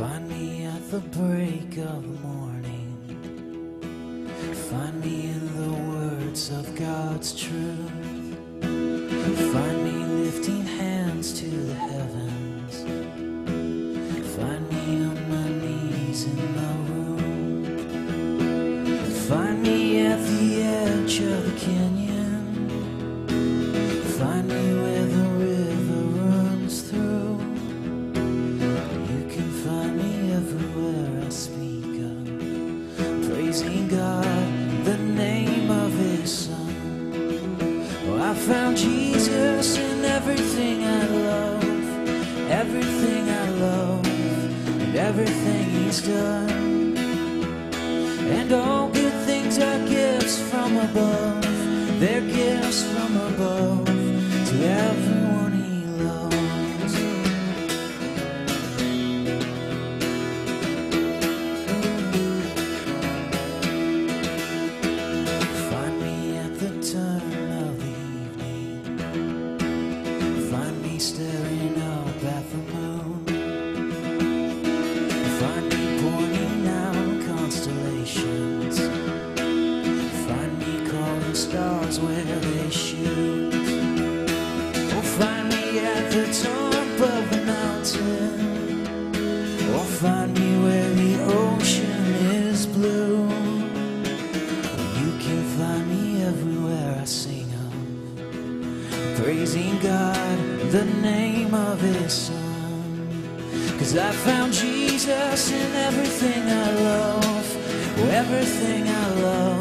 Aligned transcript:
Find 0.00 0.24
me 0.30 0.64
at 0.64 0.90
the 0.90 1.00
break 1.00 1.76
of 1.76 2.02
morning. 2.22 2.96
Find 4.70 4.98
me 4.98 5.28
in 5.28 5.42
the 5.60 5.72
words 5.92 6.48
of 6.48 6.74
God's 6.74 7.34
truth. 7.38 7.92
Find 9.52 9.84
me 9.84 9.92
lifting 10.24 10.64
hands 10.64 11.38
to 11.40 11.50
the 11.50 11.74
heavens. 11.74 12.82
Find 14.36 14.70
me 14.70 15.04
on 15.04 15.18
my 15.28 15.48
knees 15.60 16.24
in 16.24 16.36
my 16.56 16.72
room. 16.88 17.64
Find 19.28 19.62
me 19.62 20.06
at 20.06 20.18
the 20.18 20.62
edge 20.62 21.20
of 21.20 21.44
the 21.44 21.52
canyon. 21.60 22.42
Find 24.18 24.48
me. 24.48 24.59
Found 38.46 38.76
Jesus 38.76 39.76
in 39.76 40.04
everything 40.04 40.84
I 40.84 41.04
love, 41.06 42.50
everything 42.50 43.28
I 43.28 43.48
love, 43.50 44.06
and 44.06 44.96
everything 44.96 45.64
He's 45.70 46.00
done. 46.00 46.96
And 48.38 48.52
all 48.52 48.88
good 48.88 49.12
things 49.24 49.58
are 49.58 49.78
gifts 49.86 50.40
from 50.50 50.76
above, 50.76 52.00
they're 52.00 52.22
gifts 52.22 52.82
from 52.92 53.16
above 53.16 53.89
stars 81.40 81.98
where 81.98 82.22
they 82.22 82.70
shoot. 82.70 83.54
Oh, 84.94 85.02
find 85.18 85.48
me 85.48 85.78
at 85.78 86.10
the 86.12 86.26
top 86.44 86.96
of 87.14 87.32
a 87.32 87.40
mountain. 87.46 88.84
Or 89.74 89.84
find 90.02 90.38
me 90.38 90.50
where 90.64 90.90
the 91.00 91.12
ocean 91.24 92.04
is 92.44 92.66
blue. 92.66 93.22
You 95.00 95.10
can 95.24 95.42
find 95.56 95.84
me 95.88 96.22
everywhere 96.24 96.98
I 97.00 97.04
sing 97.06 97.50
of 97.64 97.72
praising 99.22 99.78
God, 99.78 100.38
the 100.70 100.84
name 101.00 101.54
of 101.54 101.80
His 101.80 102.12
Son. 102.12 102.40
Cause 103.78 103.96
I 103.96 104.12
found 104.28 104.52
Jesus 104.52 105.50
in 105.50 105.72
everything 105.88 106.42
I 106.66 106.70
love, 106.90 107.46
everything 108.22 108.88
I 108.88 109.08
love, 109.28 109.59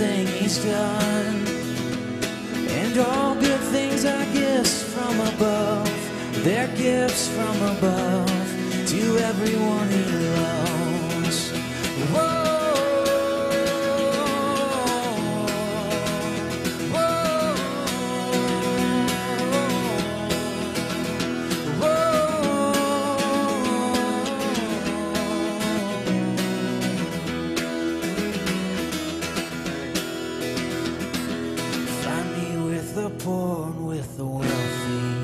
and 0.00 0.28
He's 0.28 0.64
done. 0.64 1.46
And 2.68 2.98
all 2.98 3.34
good 3.34 3.60
things 3.72 4.04
are 4.04 4.24
gifts 4.32 4.82
from 4.94 5.20
above, 5.20 5.90
they're 6.44 6.74
gifts 6.76 7.28
from 7.28 7.56
above 7.76 8.28
to 8.88 9.18
everyone 9.18 9.88
He 9.88 10.04
loves. 10.04 10.59
The 33.24 33.72
with 33.78 34.16
the 34.16 34.24
wealthy. 34.24 35.20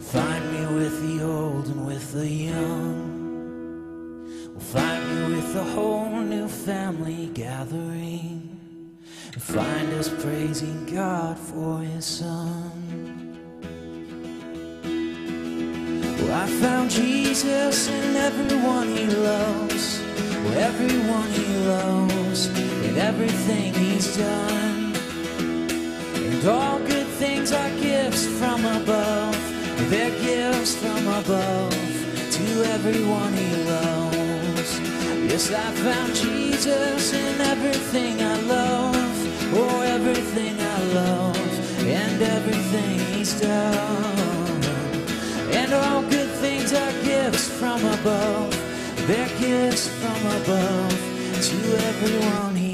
Find 0.00 0.52
me 0.52 0.66
with 0.74 0.96
the 1.06 1.24
old 1.24 1.66
and 1.66 1.86
with 1.86 2.12
the 2.12 2.28
young. 2.28 3.18
Find 4.58 5.08
me 5.08 5.36
with 5.36 5.56
a 5.56 5.64
whole 5.64 6.20
new 6.20 6.48
family 6.48 7.30
gathering. 7.32 8.58
Find 9.38 9.92
us 9.94 10.08
praising 10.22 10.86
God 10.94 11.38
for 11.38 11.78
His 11.78 12.04
Son. 12.04 12.72
Well, 16.18 16.34
I 16.34 16.46
found 16.60 16.90
Jesus 16.90 17.88
in 17.88 18.16
everyone 18.16 18.88
He 18.88 19.06
loves, 19.06 20.00
well, 20.44 20.58
everyone 20.58 21.30
He 21.30 21.46
loves, 21.66 22.46
and 22.86 22.98
everything 22.98 23.72
He's 23.74 24.16
done. 24.16 24.59
And 26.40 26.48
all 26.48 26.78
good 26.78 27.06
things 27.06 27.52
are 27.52 27.70
gifts 27.80 28.26
from 28.38 28.64
above, 28.64 29.36
they're 29.90 30.10
gifts 30.22 30.74
from 30.74 31.06
above 31.06 31.70
to 32.32 32.44
everyone 32.64 33.34
He 33.34 33.56
loves. 33.64 34.80
Yes, 35.28 35.52
I 35.52 35.70
found 35.84 36.14
Jesus 36.14 37.12
in 37.12 37.40
everything 37.42 38.22
I 38.22 38.40
love, 38.40 39.54
oh, 39.54 39.80
everything 39.82 40.58
I 40.58 40.82
love, 40.94 41.84
and 41.86 42.22
everything 42.22 42.98
He's 43.12 43.38
done. 43.38 44.64
And 45.52 45.74
all 45.74 46.00
good 46.04 46.30
things 46.40 46.72
are 46.72 46.92
gifts 47.02 47.50
from 47.50 47.84
above, 47.84 48.50
they're 49.06 49.28
gifts 49.38 49.88
from 49.88 50.20
above 50.40 50.96
to 51.48 51.58
everyone 51.90 52.56
He 52.56 52.69